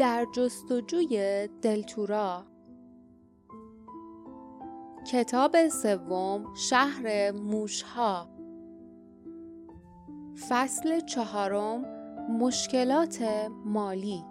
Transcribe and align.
در 0.00 0.26
جستجوی 0.32 1.48
دلتورا 1.62 2.46
کتاب 5.12 5.68
سوم 5.68 6.54
شهر 6.54 7.30
موشها. 7.30 8.28
فصل 10.48 11.00
چهارم 11.00 11.84
مشکلات 12.28 13.22
مالی. 13.64 14.24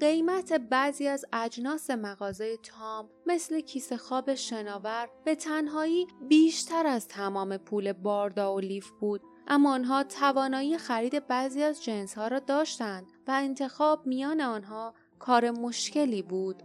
قیمت 0.00 0.52
بعضی 0.52 1.08
از 1.08 1.24
اجناس 1.32 1.90
مغازه 1.90 2.56
تام 2.56 3.08
مثل 3.26 3.60
کیسه 3.60 3.96
خواب 3.96 4.34
شناور 4.34 5.08
به 5.24 5.34
تنهایی 5.34 6.06
بیشتر 6.28 6.86
از 6.86 7.08
تمام 7.08 7.56
پول 7.56 7.92
باردا 7.92 8.54
و 8.54 8.60
لیف 8.60 8.90
بود. 8.90 9.22
اما 9.48 9.72
آنها 9.72 10.02
توانایی 10.02 10.78
خرید 10.78 11.26
بعضی 11.26 11.62
از 11.62 11.84
جنس 11.84 12.14
ها 12.14 12.28
را 12.28 12.38
داشتند 12.38 13.06
و 13.26 13.30
انتخاب 13.30 14.06
میان 14.06 14.40
آنها 14.40 14.94
کار 15.18 15.50
مشکلی 15.50 16.22
بود. 16.22 16.62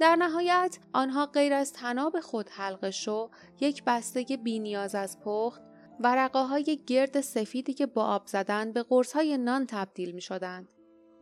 در 0.00 0.16
نهایت 0.16 0.78
آنها 0.92 1.26
غیر 1.26 1.52
از 1.52 1.72
تناب 1.72 2.20
خود 2.20 2.48
حلقه 2.48 2.90
شو 2.90 3.30
یک 3.60 3.84
بسته 3.84 4.24
بینیاز 4.36 4.94
از 4.94 5.20
پخت 5.20 5.62
ورقه 6.00 6.38
های 6.38 6.80
گرد 6.86 7.20
سفیدی 7.20 7.74
که 7.74 7.86
با 7.86 8.04
آب 8.04 8.26
زدن 8.26 8.72
به 8.72 8.82
قرص 8.82 9.12
های 9.12 9.38
نان 9.38 9.66
تبدیل 9.66 10.12
می 10.12 10.20
شدند. 10.20 10.68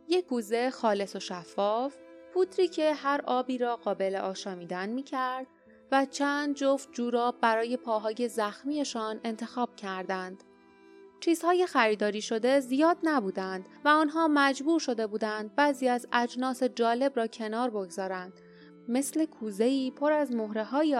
یک 0.07 0.25
کوزه 0.25 0.69
خالص 0.69 1.15
و 1.15 1.19
شفاف، 1.19 1.95
پودری 2.33 2.67
که 2.67 2.93
هر 2.93 3.21
آبی 3.25 3.57
را 3.57 3.75
قابل 3.75 4.15
آشامیدن 4.15 4.89
می 4.89 5.03
کرد 5.03 5.47
و 5.91 6.05
چند 6.05 6.55
جفت 6.55 6.93
جوراب 6.93 7.41
برای 7.41 7.77
پاهای 7.77 8.27
زخمیشان 8.27 9.19
انتخاب 9.23 9.75
کردند. 9.75 10.43
چیزهای 11.19 11.65
خریداری 11.65 12.21
شده 12.21 12.59
زیاد 12.59 12.97
نبودند 13.03 13.65
و 13.85 13.89
آنها 13.89 14.27
مجبور 14.27 14.79
شده 14.79 15.07
بودند 15.07 15.55
بعضی 15.55 15.87
از 15.87 16.07
اجناس 16.13 16.63
جالب 16.63 17.11
را 17.15 17.27
کنار 17.27 17.69
بگذارند 17.69 18.33
مثل 18.87 19.25
کوزه‌ای 19.25 19.91
پر 19.91 20.11
از 20.11 20.31
مهره 20.31 20.63
های 20.63 20.95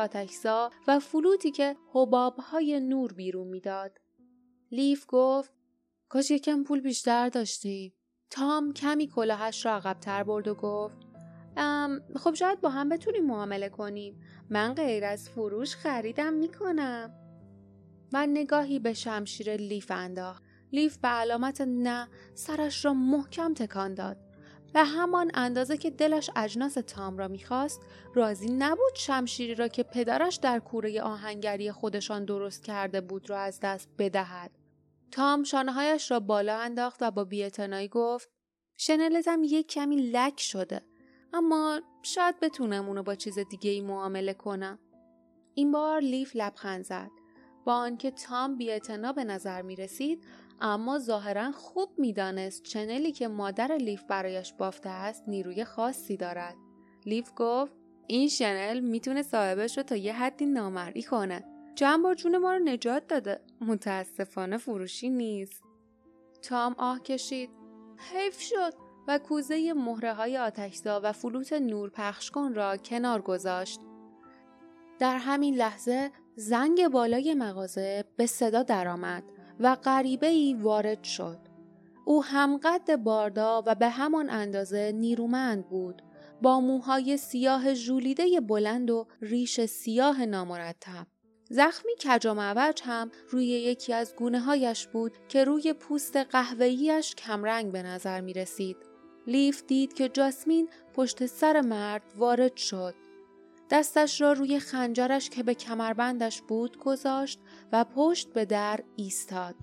و 0.88 0.99
فلوتی 0.99 1.52
که 1.52 1.75
حباب 1.94 2.39
های 2.39 2.80
نور 2.80 3.14
بیرون 3.14 3.47
می‌داد. 3.47 3.97
لیف 4.72 5.05
گفت 5.08 5.53
کاش 6.09 6.31
یکم 6.31 6.64
پول 6.64 6.81
بیشتر 6.81 7.30
داشتیم. 7.30 7.94
تام 8.30 8.73
کمی 8.73 9.08
کلاهش 9.08 9.66
را 9.66 9.75
عقبتر 9.75 10.23
برد 10.23 10.47
و 10.47 10.55
گفت 10.55 10.97
خب 12.16 12.33
شاید 12.33 12.61
با 12.61 12.70
هم 12.70 12.89
بتونیم 12.89 13.25
معامله 13.25 13.70
کنیم. 13.70 14.20
من 14.50 14.74
غیر 14.74 15.06
از 15.06 15.30
فروش 15.30 15.76
خریدم 15.76 16.34
می‌کنم. 16.34 17.14
و 18.14 18.28
نگاهی 18.28 18.80
به 18.80 18.94
شمشیر 18.94 19.56
لیف 19.56 19.92
انداخت. 19.92 20.44
لیف 20.72 20.98
به 20.98 21.08
علامت 21.08 21.62
نه 21.62 22.08
سرش 22.34 22.86
را 22.86 22.94
محکم 22.94 23.54
تکان 23.54 23.94
داد. 23.94 24.18
به 24.73 24.84
همان 24.84 25.32
اندازه 25.34 25.78
که 25.78 25.90
دلش 25.90 26.30
اجناس 26.36 26.73
تام 26.73 27.18
را 27.18 27.28
می‌خواست 27.28 27.82
راضی 28.14 28.50
نبود 28.50 28.96
شمشیری 28.96 29.56
را 29.56 29.68
که 29.68 29.84
پدرش 29.84 30.36
در 30.36 30.60
کوره 30.60 31.02
آهنگری 31.02 31.72
خودشان 31.72 32.26
درست 32.26 32.64
کرده 32.64 33.02
بود 33.02 33.30
را 33.30 33.40
از 33.40 33.60
دست 33.60 33.90
بدهد. 33.98 34.52
تام 35.12 35.44
شانههایش 35.44 36.12
را 36.12 36.20
بالا 36.20 36.60
انداخت 36.60 36.98
و 37.02 37.12
با 37.12 37.23
بیاعتنایی 37.23 37.88
گفت 37.88 38.30
شنلتم 38.78 39.42
یک 39.44 39.68
کمی 39.68 39.96
لک 39.96 40.40
شده 40.40 40.82
اما 41.36 41.81
شاید 42.02 42.39
بتونم 42.39 42.88
اونو 42.88 43.03
با 43.03 43.16
چیز 43.16 43.39
دیگه 43.39 43.72
ای 43.72 43.81
معامله 43.81 44.33
کنم. 44.33 44.80
این 45.53 45.72
بار 45.72 46.00
لیف 46.00 46.31
لبخند 46.36 46.83
زد. 46.83 47.11
با 47.66 47.73
آنکه 47.73 48.11
تام 48.11 48.58
بیاعتنا 48.58 49.14
به 49.14 49.23
نظر 49.23 49.61
می 49.61 49.75
رسید 49.75 50.23
اما 50.61 51.00
ظاهرا 51.00 51.52
خوب 51.52 51.89
می‌دانست 51.97 52.64
چنلی 52.64 53.11
که 53.11 53.27
مادر 53.27 53.77
لیف 53.77 54.03
برایش 54.03 54.53
بافته 54.53 54.89
است 54.89 55.23
نیروی 55.27 55.65
خاصی 55.65 56.17
دارد. 56.17 56.55
لیف 57.05 57.32
گفت 57.36 57.76
این 58.08 58.27
شنل 58.27 58.80
می‌تونه 58.80 59.23
صاحبش 59.23 59.77
رو 59.77 59.83
تا 59.83 59.95
یه 59.95 60.14
حدی 60.14 60.45
نامرئی 60.45 61.04
کنه. 61.04 61.45
چند 61.76 62.04
بار 62.04 62.14
جون 62.14 62.37
ما 62.37 62.54
رو 62.54 62.60
نجات 62.60 63.08
داده. 63.08 63.42
متاسفانه 63.61 64.58
فروشی 64.58 65.10
نیست. 65.10 65.64
تام 66.42 66.76
آه 66.77 66.99
کشید. 66.99 67.49
حیف 67.98 68.39
شد 68.42 68.85
و 69.08 69.17
کوزه 69.17 69.73
مهره 69.73 70.14
های 70.14 70.38
آتشزا 70.38 71.02
و 71.04 71.11
فلوت 71.11 71.54
نور 71.54 71.89
پخش 71.89 72.32
کن 72.32 72.54
را 72.54 72.77
کنار 72.77 73.21
گذاشت. 73.21 73.80
در 74.99 75.17
همین 75.17 75.55
لحظه 75.55 76.11
زنگ 76.36 76.88
بالای 76.88 77.33
مغازه 77.33 78.04
به 78.17 78.26
صدا 78.26 78.64
درآمد 78.64 79.23
و 79.60 79.76
غریبه 79.76 80.27
ای 80.27 80.54
وارد 80.54 81.04
شد. 81.04 81.39
او 82.05 82.23
همقد 82.23 82.95
باردا 82.95 83.64
و 83.66 83.76
به 83.76 83.89
همان 83.89 84.30
اندازه 84.30 84.92
نیرومند 84.92 85.70
بود 85.70 86.02
با 86.42 86.60
موهای 86.60 87.17
سیاه 87.17 87.73
ژولیده 87.73 88.39
بلند 88.42 88.92
و 88.92 89.08
ریش 89.22 89.66
سیاه 89.66 90.26
نامرتب. 90.26 91.08
زخمی 91.49 91.92
کج 91.95 92.27
هم 92.83 93.11
روی 93.30 93.45
یکی 93.45 93.93
از 93.93 94.16
گونه 94.16 94.39
هایش 94.39 94.87
بود 94.87 95.17
که 95.27 95.43
روی 95.43 95.73
پوست 95.73 96.17
قهوه‌ایش 96.17 97.16
کمرنگ 97.16 97.72
به 97.72 97.83
نظر 97.83 98.22
می 98.22 98.33
رسید. 98.33 98.77
لیف 99.27 99.63
دید 99.63 99.93
که 99.93 100.09
جاسمین 100.09 100.69
پشت 100.93 101.25
سر 101.25 101.61
مرد 101.61 102.13
وارد 102.15 102.58
شد. 102.58 102.95
دستش 103.69 104.21
را 104.21 104.33
روی 104.33 104.59
خنجرش 104.59 105.30
که 105.30 105.43
به 105.43 105.53
کمربندش 105.53 106.41
بود 106.41 106.77
گذاشت 106.77 107.39
و 107.71 107.86
پشت 107.95 108.33
به 108.33 108.45
در 108.45 108.80
ایستاد. 108.95 109.55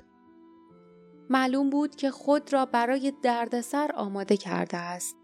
معلوم 1.31 1.71
بود 1.71 1.97
که 1.97 2.11
خود 2.11 2.53
را 2.53 2.67
برای 2.67 3.13
دردسر 3.23 3.91
آماده 3.95 4.37
کرده 4.37 4.77
است. 4.77 5.17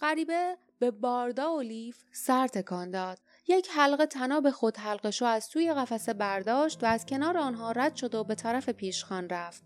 غریبه 0.00 0.58
به 0.78 0.90
باردا 0.90 1.54
و 1.54 1.60
لیف 1.60 2.04
سر 2.12 2.46
تکان 2.46 2.90
داد. 2.90 3.18
یک 3.48 3.68
حلقه 3.70 4.06
تناب 4.06 4.50
خود 4.50 4.76
حلقه 4.76 5.10
شو 5.10 5.24
از 5.24 5.48
توی 5.48 5.72
قفسه 5.72 6.12
برداشت 6.12 6.84
و 6.84 6.86
از 6.86 7.06
کنار 7.06 7.38
آنها 7.38 7.72
رد 7.72 7.96
شد 7.96 8.14
و 8.14 8.24
به 8.24 8.34
طرف 8.34 8.68
پیشخان 8.68 9.28
رفت. 9.28 9.62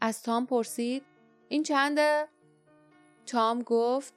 از 0.00 0.22
تام 0.22 0.46
پرسید 0.46 1.02
این 1.48 1.62
چنده؟ 1.62 2.28
تام 3.26 3.62
گفت 3.62 4.14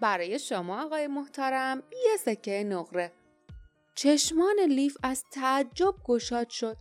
برای 0.00 0.38
شما 0.38 0.84
آقای 0.84 1.06
محترم 1.06 1.82
یه 1.92 2.16
سکه 2.16 2.64
نقره. 2.64 3.12
چشمان 3.94 4.60
لیف 4.68 4.96
از 5.02 5.24
تعجب 5.32 5.94
گشاد 6.04 6.48
شد. 6.48 6.76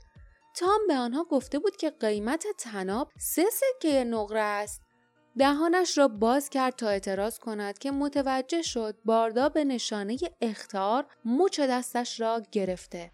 تام 0.55 0.79
به 0.87 0.93
آنها 0.93 1.23
گفته 1.23 1.59
بود 1.59 1.75
که 1.75 1.89
قیمت 1.89 2.45
تناب 2.57 3.11
سه 3.17 3.45
سکه 3.49 4.03
نقره 4.03 4.39
است. 4.39 4.81
دهانش 5.37 5.97
را 5.97 6.07
باز 6.07 6.49
کرد 6.49 6.75
تا 6.75 6.89
اعتراض 6.89 7.39
کند 7.39 7.77
که 7.77 7.91
متوجه 7.91 8.61
شد 8.61 8.95
باردا 9.05 9.49
به 9.49 9.63
نشانه 9.63 10.17
اختار 10.41 11.05
مچ 11.25 11.59
دستش 11.59 12.19
را 12.19 12.41
گرفته. 12.51 13.11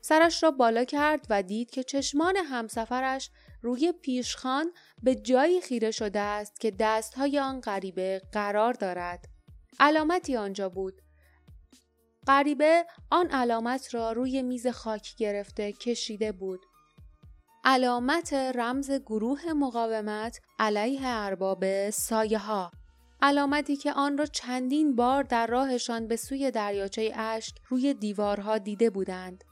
سرش 0.00 0.42
را 0.42 0.50
بالا 0.50 0.84
کرد 0.84 1.26
و 1.30 1.42
دید 1.42 1.70
که 1.70 1.84
چشمان 1.84 2.36
همسفرش 2.36 3.30
روی 3.66 3.92
پیشخان 3.92 4.72
به 5.02 5.14
جایی 5.14 5.60
خیره 5.60 5.90
شده 5.90 6.20
است 6.20 6.60
که 6.60 6.70
دستهای 6.70 7.38
آن 7.38 7.60
غریبه 7.60 8.22
قرار 8.32 8.72
دارد. 8.72 9.24
علامتی 9.80 10.36
آنجا 10.36 10.68
بود. 10.68 11.02
غریبه 12.26 12.86
آن 13.10 13.30
علامت 13.30 13.94
را 13.94 14.12
روی 14.12 14.42
میز 14.42 14.66
خاک 14.66 15.16
گرفته 15.16 15.72
کشیده 15.72 16.32
بود. 16.32 16.60
علامت 17.64 18.32
رمز 18.32 18.90
گروه 18.90 19.52
مقاومت 19.52 20.40
علیه 20.58 21.00
ارباب 21.04 21.90
سایه 21.90 22.38
ها. 22.38 22.70
علامتی 23.22 23.76
که 23.76 23.92
آن 23.92 24.18
را 24.18 24.26
چندین 24.26 24.96
بار 24.96 25.22
در 25.22 25.46
راهشان 25.46 26.08
به 26.08 26.16
سوی 26.16 26.50
دریاچه 26.50 27.12
اشک 27.14 27.54
روی 27.68 27.94
دیوارها 27.94 28.58
دیده 28.58 28.90
بودند. 28.90 29.44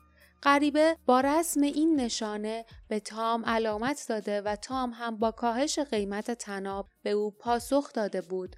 غریبه 0.44 0.96
با 1.06 1.20
رسم 1.20 1.62
این 1.62 2.00
نشانه 2.00 2.64
به 2.88 3.00
تام 3.00 3.44
علامت 3.44 4.04
داده 4.08 4.40
و 4.40 4.56
تام 4.56 4.90
هم 4.90 5.16
با 5.16 5.30
کاهش 5.30 5.78
قیمت 5.78 6.30
تناب 6.30 6.88
به 7.02 7.10
او 7.10 7.30
پاسخ 7.30 7.92
داده 7.92 8.20
بود. 8.20 8.56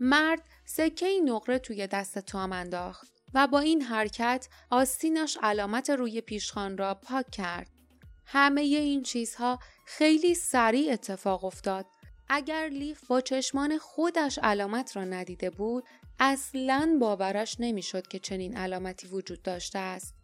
مرد 0.00 0.42
سکه 0.64 1.20
نقره 1.24 1.58
توی 1.58 1.86
دست 1.86 2.18
تام 2.18 2.52
انداخت 2.52 3.08
و 3.34 3.46
با 3.46 3.58
این 3.58 3.82
حرکت 3.82 4.48
آستینش 4.70 5.38
علامت 5.42 5.90
روی 5.90 6.20
پیشخان 6.20 6.78
را 6.78 6.94
پاک 6.94 7.30
کرد. 7.30 7.70
همه 8.26 8.60
این 8.60 9.02
چیزها 9.02 9.58
خیلی 9.86 10.34
سریع 10.34 10.92
اتفاق 10.92 11.44
افتاد. 11.44 11.86
اگر 12.28 12.68
لیف 12.68 13.06
با 13.06 13.20
چشمان 13.20 13.78
خودش 13.78 14.38
علامت 14.38 14.96
را 14.96 15.04
ندیده 15.04 15.50
بود، 15.50 15.84
اصلا 16.20 16.96
باورش 17.00 17.56
نمی‌شد 17.58 18.06
که 18.06 18.18
چنین 18.18 18.56
علامتی 18.56 19.06
وجود 19.06 19.42
داشته 19.42 19.78
است. 19.78 20.14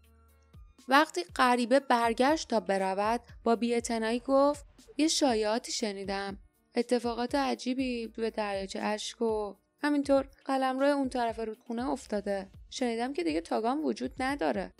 وقتی 0.89 1.25
غریبه 1.25 1.81
برگشت 1.81 2.49
تا 2.49 2.61
برود 2.61 3.21
با 3.45 3.57
بیاعتنایی 3.57 4.21
گفت 4.21 4.67
یه 4.97 5.09
شایعاتی 5.09 5.73
شنیدم. 5.73 6.39
اتفاقات 6.75 7.35
عجیبی 7.35 8.07
به 8.07 8.31
دریاچه 8.31 8.81
اشک 8.83 9.23
و 9.23 9.55
همینطور 9.83 10.29
قلمرو 10.45 10.87
اون 10.87 11.09
طرف 11.09 11.39
رودخونه 11.39 11.91
افتاده. 11.91 12.51
شنیدم 12.71 13.13
که 13.13 13.25
دیگه 13.25 13.41
تاگام 13.41 13.85
وجود 13.85 14.23
نداره. 14.23 14.73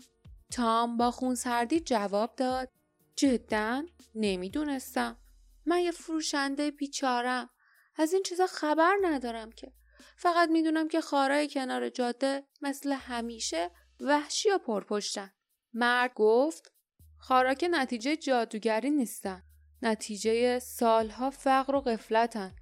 تام 0.51 0.97
با 0.97 1.11
خونسردی 1.11 1.79
جواب 1.79 2.35
داد 2.35 2.69
جدا 3.15 3.83
نمی‌دونستم. 4.15 5.17
من 5.65 5.79
یه 5.79 5.91
فروشنده 5.91 6.71
بیچارم. 6.71 7.49
از 7.95 8.13
این 8.13 8.23
چیزا 8.23 8.47
خبر 8.47 8.93
ندارم 9.01 9.51
که. 9.51 9.73
فقط 10.17 10.49
می‌دونم 10.49 10.87
که 10.87 11.01
خارای 11.01 11.47
کنار 11.47 11.89
جاده 11.89 12.43
مثل 12.61 12.91
همیشه 12.91 13.71
وحشی 13.99 14.49
و 14.49 14.57
پرپشتن. 14.57 15.31
مرد 15.73 16.11
گفت 16.15 16.71
خارا 17.17 17.53
که 17.53 17.67
نتیجه 17.67 18.15
جادوگری 18.15 18.91
نیستن. 18.91 19.43
نتیجه 19.81 20.59
سالها 20.59 21.29
فقر 21.29 21.75
و 21.75 21.81
قفلتن 21.81 22.55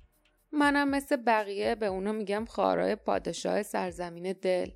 منم 0.52 0.90
مثل 0.90 1.16
بقیه 1.16 1.76
به 1.76 1.86
اونا 1.86 2.12
میگم 2.12 2.46
خارای 2.46 2.96
پادشاه 2.96 3.64
سرزمین 3.64 4.34
دل. 4.34 4.72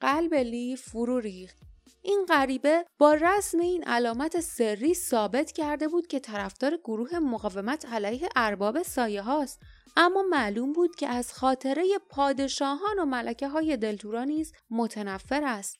قلب 0.00 0.34
لی 0.34 0.76
فرو 0.76 1.20
ریخت. 1.20 1.58
این 2.02 2.26
غریبه 2.28 2.84
با 2.98 3.14
رسم 3.14 3.58
این 3.58 3.84
علامت 3.84 4.40
سری 4.40 4.94
ثابت 4.94 5.52
کرده 5.52 5.88
بود 5.88 6.06
که 6.06 6.20
طرفدار 6.20 6.76
گروه 6.84 7.18
مقاومت 7.18 7.86
علیه 7.86 8.28
ارباب 8.36 8.82
سایه 8.82 9.22
هاست. 9.22 9.62
اما 9.96 10.22
معلوم 10.22 10.72
بود 10.72 10.96
که 10.96 11.08
از 11.08 11.32
خاطره 11.32 11.84
پادشاهان 12.10 12.98
و 12.98 13.04
ملکه 13.04 13.48
های 13.48 13.76
دلتورا 13.76 14.24
نیز 14.24 14.52
متنفر 14.70 15.44
است. 15.44 15.78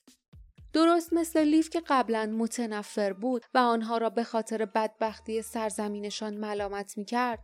درست 0.73 1.13
مثل 1.13 1.43
لیف 1.43 1.69
که 1.69 1.81
قبلا 1.87 2.25
متنفر 2.25 3.13
بود 3.13 3.45
و 3.53 3.57
آنها 3.57 3.97
را 3.97 4.09
به 4.09 4.23
خاطر 4.23 4.65
بدبختی 4.65 5.41
سرزمینشان 5.41 6.37
ملامت 6.37 6.97
می 6.97 7.05
کرد. 7.05 7.39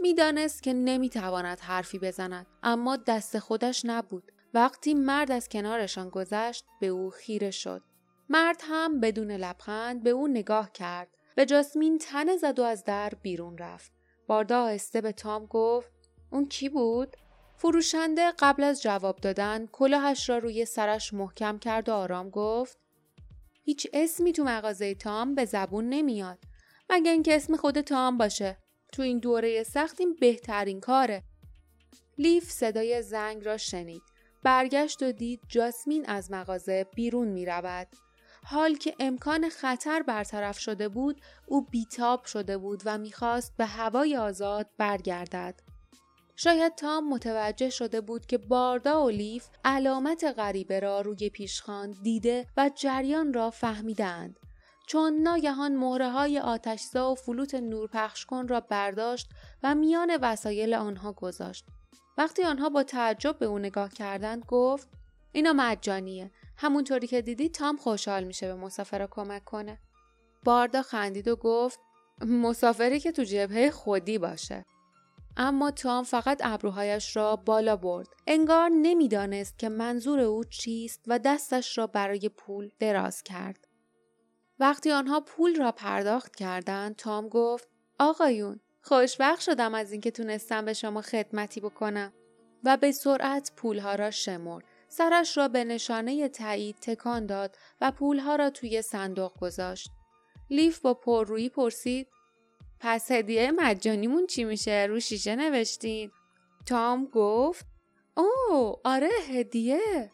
می‌دانست 0.00 0.62
که 0.62 0.72
نمی‌تواند 0.72 1.60
حرفی 1.60 1.98
بزند 1.98 2.46
اما 2.62 2.96
دست 2.96 3.38
خودش 3.38 3.82
نبود. 3.84 4.32
وقتی 4.54 4.94
مرد 4.94 5.32
از 5.32 5.48
کنارشان 5.48 6.08
گذشت 6.08 6.64
به 6.80 6.86
او 6.86 7.10
خیره 7.10 7.50
شد. 7.50 7.82
مرد 8.28 8.62
هم 8.62 9.00
بدون 9.00 9.30
لبخند 9.30 10.02
به 10.02 10.10
او 10.10 10.28
نگاه 10.28 10.72
کرد. 10.72 11.08
به 11.34 11.46
جاسمین 11.46 11.98
تنه 11.98 12.36
زد 12.36 12.58
و 12.58 12.62
از 12.62 12.84
در 12.84 13.12
بیرون 13.22 13.58
رفت. 13.58 13.92
باردا 14.26 14.62
آهسته 14.62 15.00
به 15.00 15.12
تام 15.12 15.46
گفت 15.46 15.90
اون 16.30 16.48
کی 16.48 16.68
بود؟ 16.68 17.16
فروشنده 17.56 18.32
قبل 18.38 18.64
از 18.64 18.82
جواب 18.82 19.16
دادن 19.16 19.66
کلاهش 19.66 20.28
را 20.28 20.38
روی 20.38 20.64
سرش 20.64 21.14
محکم 21.14 21.58
کرد 21.58 21.88
و 21.88 21.92
آرام 21.92 22.30
گفت 22.30 22.78
هیچ 23.62 23.86
اسمی 23.92 24.32
تو 24.32 24.44
مغازه 24.44 24.94
تام 24.94 25.34
به 25.34 25.44
زبون 25.44 25.88
نمیاد 25.88 26.38
مگه 26.90 27.10
اینکه 27.10 27.36
اسم 27.36 27.56
خود 27.56 27.80
تام 27.80 28.18
باشه 28.18 28.56
تو 28.92 29.02
این 29.02 29.18
دوره 29.18 29.62
سخت 29.62 30.00
این 30.00 30.16
بهترین 30.20 30.80
کاره 30.80 31.22
لیف 32.18 32.50
صدای 32.50 33.02
زنگ 33.02 33.44
را 33.44 33.56
شنید 33.56 34.02
برگشت 34.42 35.02
و 35.02 35.12
دید 35.12 35.40
جاسمین 35.48 36.06
از 36.06 36.30
مغازه 36.30 36.86
بیرون 36.94 37.28
می 37.28 37.46
رود. 37.46 37.88
حال 38.44 38.74
که 38.74 38.94
امکان 39.00 39.48
خطر 39.48 40.02
برطرف 40.02 40.58
شده 40.58 40.88
بود 40.88 41.20
او 41.46 41.62
بیتاب 41.64 42.24
شده 42.24 42.58
بود 42.58 42.82
و 42.84 42.98
می‌خواست 42.98 43.56
به 43.56 43.66
هوای 43.66 44.16
آزاد 44.16 44.70
برگردد. 44.78 45.60
شاید 46.36 46.74
تام 46.74 47.08
متوجه 47.08 47.70
شده 47.70 48.00
بود 48.00 48.26
که 48.26 48.38
باردا 48.38 49.04
و 49.04 49.10
لیف 49.10 49.48
علامت 49.64 50.24
غریبه 50.24 50.80
را 50.80 51.00
روی 51.00 51.30
پیشخان 51.30 51.90
دیده 52.02 52.46
و 52.56 52.70
جریان 52.74 53.32
را 53.32 53.50
فهمیدند. 53.50 54.38
چون 54.86 55.22
ناگهان 55.22 55.76
مهره 55.76 56.10
های 56.10 56.38
آتشزا 56.38 57.12
و 57.12 57.14
فلوت 57.14 57.54
نورپخش 57.54 58.26
کن 58.26 58.48
را 58.48 58.60
برداشت 58.60 59.28
و 59.62 59.74
میان 59.74 60.18
وسایل 60.22 60.74
آنها 60.74 61.12
گذاشت. 61.12 61.64
وقتی 62.18 62.42
آنها 62.42 62.68
با 62.68 62.82
تعجب 62.82 63.38
به 63.38 63.46
او 63.46 63.58
نگاه 63.58 63.88
کردند 63.88 64.44
گفت 64.48 64.88
اینا 65.32 65.52
مجانیه. 65.52 66.30
همونطوری 66.56 67.06
که 67.06 67.22
دیدی 67.22 67.48
تام 67.48 67.76
خوشحال 67.76 68.24
میشه 68.24 68.46
به 68.46 68.54
مسافر 68.54 69.08
کمک 69.10 69.44
کنه. 69.44 69.78
باردا 70.44 70.82
خندید 70.82 71.28
و 71.28 71.36
گفت 71.36 71.80
مسافری 72.20 73.00
که 73.00 73.12
تو 73.12 73.24
جبهه 73.24 73.70
خودی 73.70 74.18
باشه. 74.18 74.64
اما 75.36 75.70
تام 75.70 76.04
فقط 76.04 76.40
ابروهایش 76.44 77.16
را 77.16 77.36
بالا 77.36 77.76
برد. 77.76 78.08
انگار 78.26 78.68
نمی‌دانست 78.68 79.58
که 79.58 79.68
منظور 79.68 80.20
او 80.20 80.44
چیست 80.44 81.04
و 81.06 81.18
دستش 81.18 81.78
را 81.78 81.86
برای 81.86 82.28
پول 82.28 82.70
دراز 82.78 83.22
کرد. 83.22 83.68
وقتی 84.58 84.90
آنها 84.90 85.20
پول 85.20 85.56
را 85.56 85.72
پرداخت 85.72 86.36
کردند، 86.36 86.96
تام 86.96 87.28
گفت: 87.28 87.68
آقایون، 87.98 88.60
خوشبخت 88.82 89.40
شدم 89.40 89.74
از 89.74 89.92
اینکه 89.92 90.10
تونستم 90.10 90.64
به 90.64 90.72
شما 90.72 91.02
خدمتی 91.02 91.60
بکنم 91.60 92.12
و 92.64 92.76
به 92.76 92.92
سرعت 92.92 93.52
پولها 93.56 93.94
را 93.94 94.10
شمرد. 94.10 94.64
سرش 94.88 95.36
را 95.36 95.48
به 95.48 95.64
نشانه 95.64 96.28
تایید 96.28 96.76
تکان 96.76 97.26
داد 97.26 97.56
و 97.80 97.90
پولها 97.90 98.36
را 98.36 98.50
توی 98.50 98.82
صندوق 98.82 99.32
گذاشت. 99.40 99.90
لیف 100.50 100.78
با 100.80 100.94
پررویی 100.94 101.48
پرسید 101.48 102.08
پس 102.88 103.10
هدیه 103.10 103.50
مجانیمون 103.50 104.26
چی 104.26 104.44
میشه؟ 104.44 104.86
رو 104.88 105.00
شیشه 105.00 105.36
نوشتین؟ 105.36 106.10
تام 106.66 107.04
گفت 107.04 107.66
او 108.16 108.76
آره 108.84 109.08
هدیه 109.28 110.10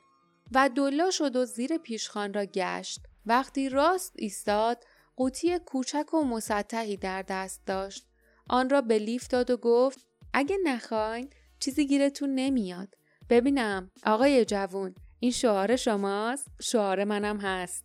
و 0.52 0.70
دلا 0.76 1.10
شد 1.10 1.36
و 1.36 1.44
زیر 1.44 1.78
پیشخان 1.78 2.34
را 2.34 2.44
گشت. 2.44 3.00
وقتی 3.26 3.68
راست 3.68 4.12
ایستاد 4.16 4.84
قوطی 5.16 5.58
کوچک 5.58 6.14
و 6.14 6.24
مسطحی 6.24 6.96
در 6.96 7.22
دست 7.22 7.62
داشت. 7.66 8.06
آن 8.48 8.70
را 8.70 8.80
به 8.80 8.98
لیف 8.98 9.28
داد 9.28 9.50
و 9.50 9.56
گفت 9.56 10.06
اگه 10.32 10.56
نخواین 10.64 11.30
چیزی 11.60 11.86
گیرتون 11.86 12.34
نمیاد. 12.34 12.94
ببینم 13.30 13.90
آقای 14.06 14.44
جوون 14.44 14.94
این 15.20 15.30
شعار 15.30 15.76
شماست؟ 15.76 16.48
شعار 16.62 17.04
منم 17.04 17.40
هست. 17.40 17.84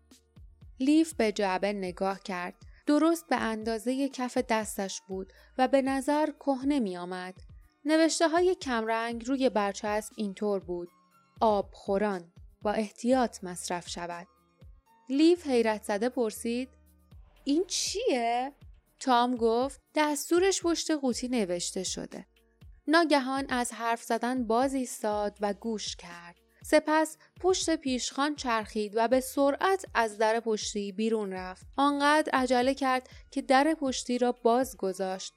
لیف 0.79 1.13
به 1.13 1.31
جعبه 1.31 1.73
نگاه 1.73 2.19
کرد. 2.19 2.66
درست 2.87 3.27
به 3.27 3.35
اندازه 3.35 4.09
کف 4.09 4.37
دستش 4.37 5.01
بود 5.07 5.33
و 5.57 5.67
به 5.67 5.81
نظر 5.81 6.25
کهنه 6.31 6.79
می 6.79 6.97
آمد. 6.97 7.35
نوشته 7.85 8.27
های 8.29 8.55
کمرنگ 8.55 9.27
روی 9.27 9.49
برچسب 9.49 10.13
اینطور 10.15 10.59
بود. 10.59 10.89
آب 11.41 11.69
خوران 11.73 12.31
با 12.61 12.71
احتیاط 12.71 13.43
مصرف 13.43 13.89
شود. 13.89 14.27
لیف 15.09 15.47
حیرت 15.47 15.83
زده 15.83 16.09
پرسید 16.09 16.69
این 17.43 17.65
چیه؟ 17.67 18.53
تام 18.99 19.35
گفت 19.35 19.81
دستورش 19.95 20.61
پشت 20.61 20.91
قوطی 20.91 21.27
نوشته 21.27 21.83
شده. 21.83 22.25
ناگهان 22.87 23.45
از 23.49 23.71
حرف 23.73 24.03
زدن 24.03 24.47
باز 24.47 24.73
ایستاد 24.73 25.37
و 25.41 25.53
گوش 25.53 25.95
کرد. 25.95 26.26
سپس 26.69 27.17
پشت 27.41 27.75
پیشخان 27.75 28.35
چرخید 28.35 28.93
و 28.95 29.07
به 29.07 29.19
سرعت 29.19 29.85
از 29.93 30.17
در 30.17 30.39
پشتی 30.39 30.91
بیرون 30.91 31.33
رفت. 31.33 31.65
آنقدر 31.77 32.29
عجله 32.33 32.73
کرد 32.73 33.09
که 33.31 33.41
در 33.41 33.75
پشتی 33.79 34.17
را 34.17 34.31
باز 34.31 34.77
گذاشت 34.77 35.33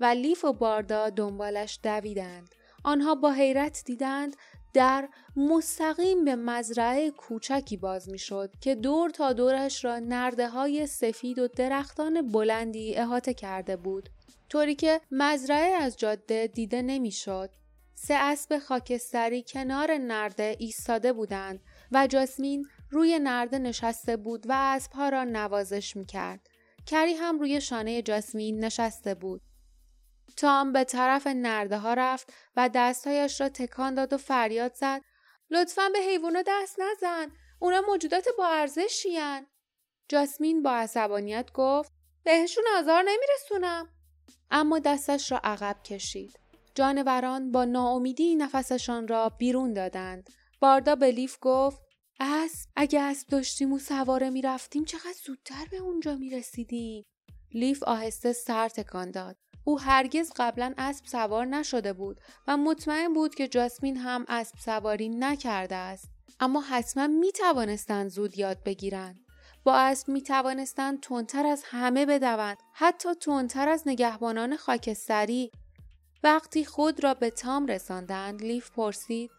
و 0.00 0.04
لیف 0.04 0.44
و 0.44 0.52
باردا 0.52 1.10
دنبالش 1.10 1.78
دویدند. 1.82 2.54
آنها 2.84 3.14
با 3.14 3.32
حیرت 3.32 3.82
دیدند 3.86 4.36
در 4.74 5.08
مستقیم 5.36 6.24
به 6.24 6.36
مزرعه 6.36 7.10
کوچکی 7.10 7.76
باز 7.76 8.08
می‌شد 8.08 8.50
که 8.60 8.74
دور 8.74 9.10
تا 9.10 9.32
دورش 9.32 9.84
را 9.84 9.98
نرده 9.98 10.48
های 10.48 10.86
سفید 10.86 11.38
و 11.38 11.48
درختان 11.48 12.32
بلندی 12.32 12.94
احاطه 12.94 13.34
کرده 13.34 13.76
بود 13.76 14.08
طوری 14.48 14.74
که 14.74 15.00
مزرعه 15.10 15.72
از 15.72 15.96
جاده 15.96 16.46
دیده 16.46 16.82
نمی‌شد 16.82 17.50
سه 17.94 18.14
اسب 18.14 18.58
خاکستری 18.58 19.44
کنار 19.48 19.92
نرده 19.92 20.56
ایستاده 20.58 21.12
بودند 21.12 21.60
و 21.92 22.06
جاسمین 22.06 22.66
روی 22.90 23.18
نرده 23.18 23.58
نشسته 23.58 24.16
بود 24.16 24.46
و 24.48 24.52
اسبها 24.52 25.08
را 25.08 25.24
نوازش 25.24 25.96
می‌کرد. 25.96 26.50
کری 26.86 27.14
هم 27.14 27.38
روی 27.38 27.60
شانه 27.60 28.02
جاسمین 28.02 28.64
نشسته 28.64 29.14
بود. 29.14 29.42
تام 30.36 30.72
به 30.72 30.84
طرف 30.84 31.26
نرده 31.26 31.78
ها 31.78 31.94
رفت 31.94 32.32
و 32.56 32.70
دستهایش 32.74 33.40
را 33.40 33.48
تکان 33.48 33.94
داد 33.94 34.12
و 34.12 34.16
فریاد 34.18 34.74
زد. 34.74 35.02
لطفا 35.50 35.88
به 35.92 35.98
حیوانا 35.98 36.42
دست 36.46 36.80
نزن. 36.80 37.32
اونا 37.58 37.80
موجودات 37.80 38.28
با 38.38 38.46
ارزشیان 38.46 39.46
جاسمین 40.08 40.62
با 40.62 40.72
عصبانیت 40.72 41.52
گفت 41.54 41.92
بهشون 42.24 42.64
آزار 42.76 43.04
نمیرسونم. 43.06 43.88
اما 44.50 44.78
دستش 44.78 45.32
را 45.32 45.40
عقب 45.44 45.82
کشید. 45.84 46.43
جانوران 46.74 47.52
با 47.52 47.64
ناامیدی 47.64 48.34
نفسشان 48.34 49.08
را 49.08 49.28
بیرون 49.28 49.72
دادند. 49.72 50.30
باردا 50.60 50.94
به 50.94 51.10
لیف 51.10 51.38
گفت 51.40 51.82
اسب 52.20 52.68
اگه 52.76 53.00
اسب 53.00 53.28
داشتیم 53.28 53.72
و 53.72 53.78
سواره 53.78 54.30
می‌رفتیم 54.30 54.84
چقدر 54.84 55.14
زودتر 55.26 55.66
به 55.70 55.76
اونجا 55.76 56.14
می‌رسیدیم؟ 56.14 57.04
لیف 57.52 57.82
آهسته 57.82 58.32
سر 58.32 58.68
تکان 58.68 59.10
داد. 59.10 59.36
او 59.64 59.80
هرگز 59.80 60.32
قبلا 60.36 60.74
اسب 60.78 61.04
سوار 61.06 61.46
نشده 61.46 61.92
بود 61.92 62.20
و 62.46 62.56
مطمئن 62.56 63.12
بود 63.12 63.34
که 63.34 63.48
جاسمین 63.48 63.96
هم 63.96 64.24
اسب 64.28 64.54
سواری 64.58 65.08
نکرده 65.08 65.76
است. 65.76 66.10
اما 66.40 66.60
حتما 66.60 67.06
می 67.06 67.32
توانستند 67.32 68.10
زود 68.10 68.38
یاد 68.38 68.62
بگیرند. 68.64 69.20
با 69.64 69.74
اسب 69.76 70.08
می 70.08 70.22
توانستند 70.22 71.00
تندتر 71.00 71.46
از 71.46 71.62
همه 71.66 72.06
بدوند. 72.06 72.56
حتی 72.72 73.14
تندتر 73.14 73.68
از 73.68 73.82
نگهبانان 73.86 74.56
خاکستری. 74.56 75.50
وقتی 76.24 76.64
خود 76.64 77.04
را 77.04 77.14
به 77.14 77.30
تام 77.30 77.66
رساندند 77.66 78.42
لیف 78.42 78.70
پرسید 78.70 79.30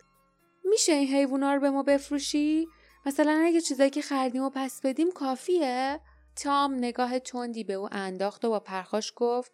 میشه 0.64 0.92
این 0.92 1.08
حیوونا 1.08 1.54
رو 1.54 1.62
به 1.62 1.70
ما 1.70 1.84
بفروشی؟ 1.84 2.68
مثلا 3.06 3.42
اگه 3.46 3.62
چیزایی 3.62 3.90
که 3.90 4.02
خریدیم 4.02 4.44
و 4.44 4.50
پس 4.56 4.82
بدیم 4.82 5.12
کافیه. 5.12 6.00
تام 6.36 6.74
نگاه 6.74 7.20
تندی 7.20 7.64
به 7.64 7.74
او 7.74 7.90
انداخت 7.92 8.46
و 8.46 8.50
با 8.50 8.60
پرخاش 8.60 9.14
گفت 9.16 9.52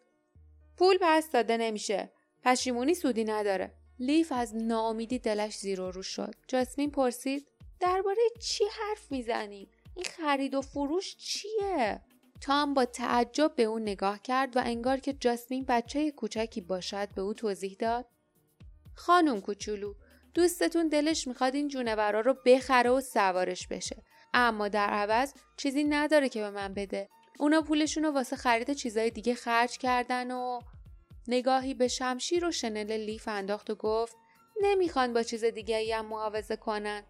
پول 0.78 0.98
پس 1.02 1.32
داده 1.32 1.58
نمیشه 1.58 2.12
پشیمونی 2.44 2.94
سودی 2.94 3.24
نداره. 3.24 3.74
لیف 4.00 4.32
از 4.32 4.56
ناامیدی 4.56 5.20
دلش 5.20 5.58
زیر 5.58 5.82
و 5.82 5.92
رو 5.92 6.04
شد. 6.04 6.36
جاسمین 6.48 6.92
پرسید 6.92 7.48
درباره 7.80 8.22
چی 8.42 8.64
حرف 8.64 9.12
می‌زنی؟ 9.12 9.70
این 9.96 10.06
خرید 10.06 10.54
و 10.54 10.62
فروش 10.62 11.16
چیه؟ 11.16 12.02
تام 12.42 12.74
با 12.74 12.86
تعجب 12.86 13.56
به 13.56 13.64
او 13.64 13.80
نگاه 13.80 14.22
کرد 14.22 14.58
و 14.58 14.62
انگار 14.66 14.98
که 14.98 15.14
جاسمین 15.14 15.66
بچه 15.68 16.12
کوچکی 16.12 16.62
باشد 16.62 17.10
به 17.16 17.22
او 17.22 17.34
توضیح 17.34 17.76
داد. 17.80 18.06
خانم 18.96 19.42
کوچولو 19.42 19.94
دوستتون 20.34 20.88
دلش 20.88 21.28
می‌خواد 21.28 21.56
این 21.56 21.68
جونورا 21.68 22.20
رو 22.20 22.36
بخره 22.46 22.90
و 22.90 23.02
سوارش 23.02 23.68
بشه. 23.68 24.04
اما 24.34 24.68
در 24.68 24.90
عوض 24.90 25.34
چیزی 25.58 25.84
نداره 25.84 26.30
که 26.30 26.42
به 26.42 26.50
من 26.50 26.74
بده. 26.74 27.10
اونا 27.40 27.62
پولشون 27.62 28.04
رو 28.04 28.12
واسه 28.12 28.36
خرید 28.36 28.74
چیزای 28.74 29.10
دیگه 29.10 29.36
خرج 29.36 29.78
کردن 29.78 30.32
و 30.32 30.60
نگاهی 31.28 31.74
به 31.74 31.88
شمشیر 31.88 32.46
و 32.46 32.52
شنل 32.52 32.92
لیف 32.92 33.28
انداخت 33.28 33.70
و 33.70 33.76
گفت 33.76 34.16
نمی‌خوان 34.62 35.14
با 35.14 35.24
چیز 35.24 35.44
دیگه 35.44 35.96
هم 35.98 36.06
معاوضه 36.06 36.56
کنن. 36.56 37.04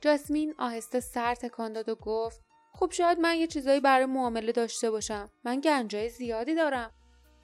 جاسمین 0.00 0.54
آهسته 0.58 1.00
سر 1.00 1.34
تکان 1.34 1.72
داد 1.72 1.88
و 1.88 1.94
گفت 1.94 2.40
خب 2.80 2.90
شاید 2.92 3.18
من 3.18 3.36
یه 3.36 3.46
چیزایی 3.46 3.80
برای 3.80 4.06
معامله 4.06 4.52
داشته 4.52 4.90
باشم 4.90 5.30
من 5.44 5.60
گنجای 5.60 6.08
زیادی 6.08 6.54
دارم 6.54 6.90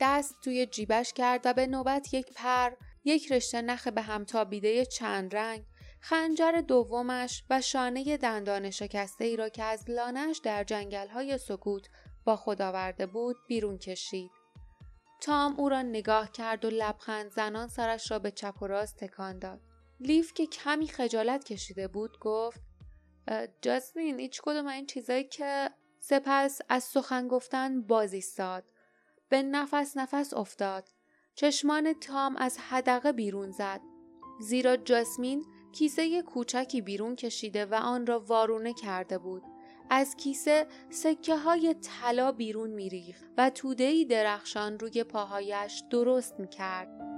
دست 0.01 0.35
توی 0.43 0.67
جیبش 0.67 1.13
کرد 1.13 1.41
و 1.45 1.53
به 1.53 1.67
نوبت 1.67 2.15
یک 2.15 2.33
پر 2.35 2.71
یک 3.05 3.33
رشته 3.33 3.63
نخ 3.63 3.89
به 3.89 4.03
هم 4.03 4.25
تابیده 4.25 4.87
چند 4.87 5.37
رنگ 5.37 5.65
خنجر 6.01 6.53
دومش 6.53 7.45
و 7.51 7.61
شانه 7.61 8.17
دندان 8.17 8.71
شکسته 8.71 9.25
ای 9.25 9.37
را 9.37 9.49
که 9.49 9.63
از 9.63 9.91
لانش 9.91 10.39
در 10.39 10.65
جنگل 10.65 11.09
های 11.09 11.39
سکوت 11.39 11.89
با 12.25 12.37
خود 12.37 12.63
آورده 12.63 13.07
بود 13.07 13.37
بیرون 13.49 13.79
کشید. 13.79 14.31
تام 15.21 15.55
او 15.61 15.69
را 15.69 15.83
نگاه 15.83 16.33
کرد 16.33 16.65
و 16.65 16.71
لبخند 16.71 17.31
زنان 17.31 17.69
سرش 17.69 18.11
را 18.11 18.19
به 18.19 18.31
چپ 18.31 18.63
و 18.63 18.67
راست 18.67 18.97
تکان 18.97 19.39
داد. 19.39 19.61
لیف 20.01 20.35
که 20.35 20.47
کمی 20.47 20.89
خجالت 20.89 21.45
کشیده 21.45 21.89
بود 21.89 22.19
گفت 22.21 22.66
جاسمین 23.63 24.21
هیچ 24.21 24.41
کدوم 24.43 24.67
این 24.67 24.87
چیزایی 24.87 25.25
که 25.25 25.71
سپس 26.01 26.61
از 26.69 26.85
سخن 26.85 27.29
گفتن 27.29 27.83
بازی 27.83 28.21
ساد. 28.21 28.65
به 29.29 29.43
نفس 29.43 29.97
نفس 29.97 30.35
افتاد. 30.35 30.89
چشمان 31.35 31.93
تام 31.93 32.37
از 32.37 32.59
حدقه 32.59 33.13
بیرون 33.13 33.51
زد. 33.51 33.81
زیرا 34.41 34.77
جاسمین 34.77 35.45
کیسه 35.73 36.23
کوچکی 36.23 36.81
بیرون 36.81 37.17
کشیده 37.17 37.67
و 37.67 37.75
آن 37.75 38.07
را 38.07 38.21
وارونه 38.21 38.75
کرده 38.75 39.19
بود. 39.19 39.43
از 39.91 40.17
کیسه 40.17 40.67
سکه 40.91 41.37
های 41.37 41.75
طلا 41.75 42.33
بیرون 42.33 42.71
میریخت 42.71 43.25
و 43.39 43.51
تودهی 43.51 44.05
درخشان 44.05 44.79
روی 44.79 45.05
پاهایش 45.05 45.83
درست 45.91 46.41
می‌کرد. 46.41 47.16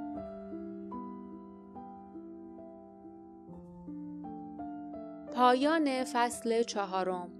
پایان 5.38 6.04
فصل 6.04 6.62
چهارم. 6.62 7.37